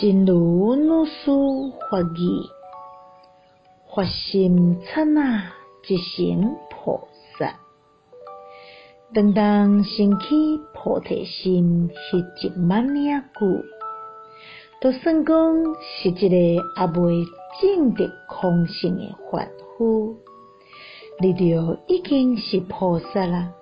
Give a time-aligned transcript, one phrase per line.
[0.00, 1.12] 真如老师
[1.90, 2.46] 法语，
[3.92, 5.50] 发心刹那
[5.82, 7.56] 即成菩萨。
[9.12, 13.46] 当当生起菩提心，是一万年久，
[14.80, 15.34] 都算讲
[15.82, 17.24] 是一个还未
[17.60, 20.14] 证得空性的凡夫，
[21.20, 23.52] 你就已经是菩萨啦。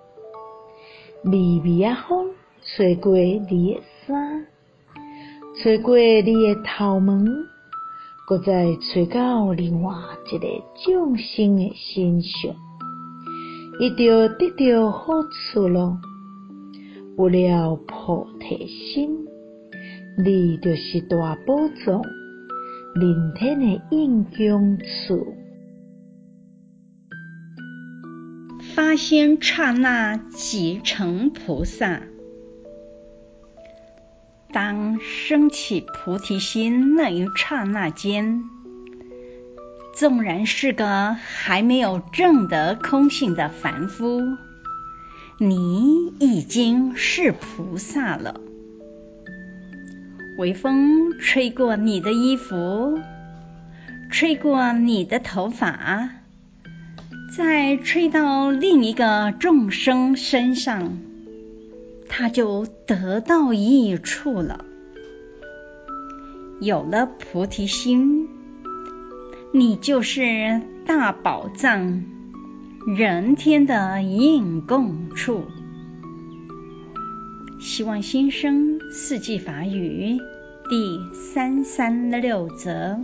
[1.24, 2.32] 微微啊风
[2.62, 4.46] 吹过你的衫，
[5.58, 7.14] 吹过你的头毛，
[8.26, 9.94] 阁再吹到另外
[10.30, 10.46] 一个
[10.84, 12.54] 众生的身上，
[13.80, 15.98] 伊就得到好处咯。
[17.16, 19.24] 有了菩提心，
[20.22, 22.02] 你就是大宝藏，
[22.94, 25.34] 人天的应供处。
[28.74, 32.02] 发心刹那即成菩萨。
[34.52, 38.44] 当升起菩提心那一刹那间，
[39.94, 44.36] 纵然是个还没有证得空性的凡夫，
[45.38, 48.40] 你已经是菩萨了。
[50.38, 52.98] 微风吹过你的衣服，
[54.10, 56.10] 吹过你的头发。
[57.36, 60.98] 再吹到另一个众生身上，
[62.08, 64.64] 他就得到益处了。
[66.60, 68.28] 有了菩提心，
[69.52, 72.04] 你就是大宝藏，
[72.86, 75.44] 人天的应供处。
[77.60, 80.18] 希望新生四季法语
[80.70, 83.00] 第三三六则。